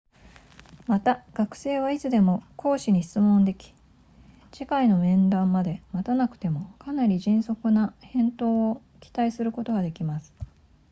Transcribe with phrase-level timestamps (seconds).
[0.87, 3.75] また学生はいつでも講師に質問でき
[4.51, 10.33] 次回の面談まで待たなくてもかなり迅速な返答を期待することができます